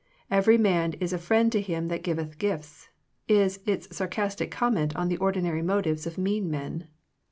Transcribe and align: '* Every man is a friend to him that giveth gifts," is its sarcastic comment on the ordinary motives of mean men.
'* 0.27 0.31
Every 0.41 0.57
man 0.57 0.93
is 0.93 1.13
a 1.13 1.19
friend 1.19 1.51
to 1.51 1.61
him 1.61 1.87
that 1.89 2.01
giveth 2.01 2.39
gifts," 2.39 2.89
is 3.27 3.59
its 3.67 3.95
sarcastic 3.95 4.49
comment 4.49 4.95
on 4.95 5.09
the 5.09 5.17
ordinary 5.17 5.61
motives 5.61 6.07
of 6.07 6.17
mean 6.17 6.49
men. 6.49 6.87